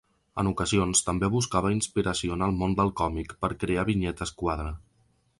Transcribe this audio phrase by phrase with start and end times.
[0.41, 4.73] En ocasions també buscava inspiració en el món del còmic per crear vinyetes-quadre.